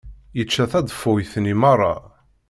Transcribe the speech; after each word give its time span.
Yečča 0.37 0.65
tadeffuyt-nni 0.71 1.55
merra. 1.61 1.93